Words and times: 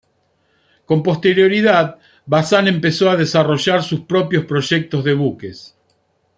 Con 0.87 1.03
posterioridad, 1.03 1.99
Bazán 2.25 2.67
empezó 2.67 3.11
a 3.11 3.15
desarrollar 3.15 3.83
sus 3.83 3.99
propios 4.01 4.45
proyectos 4.45 5.03
de 5.03 5.13
buques. 5.13 5.75